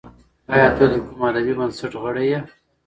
[0.53, 2.39] ایا ته د کوم ادبي بنسټ غړی یې؟